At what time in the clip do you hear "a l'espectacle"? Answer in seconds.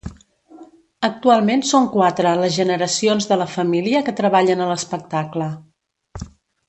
4.67-5.51